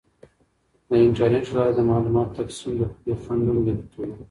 [0.87, 4.13] د انټرنیټ له لارې د معلوماتو تقسیم د پوهې خنډونه لرې کوي.